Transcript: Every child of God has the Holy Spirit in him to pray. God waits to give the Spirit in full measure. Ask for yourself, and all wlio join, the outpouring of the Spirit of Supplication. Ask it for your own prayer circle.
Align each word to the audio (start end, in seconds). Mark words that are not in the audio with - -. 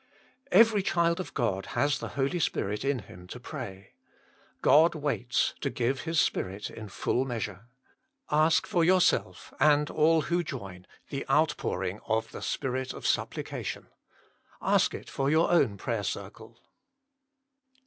Every 0.51 0.81
child 0.81 1.19
of 1.19 1.35
God 1.35 1.67
has 1.77 1.99
the 1.99 2.07
Holy 2.17 2.39
Spirit 2.39 2.83
in 2.83 3.03
him 3.03 3.27
to 3.27 3.39
pray. 3.39 3.93
God 4.63 4.95
waits 4.95 5.53
to 5.61 5.69
give 5.69 6.05
the 6.05 6.15
Spirit 6.15 6.71
in 6.71 6.89
full 6.89 7.23
measure. 7.23 7.67
Ask 8.31 8.65
for 8.65 8.83
yourself, 8.83 9.53
and 9.59 9.91
all 9.91 10.23
wlio 10.23 10.43
join, 10.43 10.87
the 11.11 11.23
outpouring 11.29 11.99
of 12.07 12.31
the 12.31 12.41
Spirit 12.41 12.95
of 12.95 13.05
Supplication. 13.05 13.89
Ask 14.59 14.95
it 14.95 15.07
for 15.07 15.29
your 15.29 15.51
own 15.51 15.77
prayer 15.77 16.03
circle. 16.03 16.57